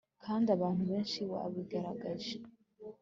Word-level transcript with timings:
Kandi 0.23 0.47
abantu 0.55 0.81
benshi 0.91 1.19
babigerageje 1.31 2.35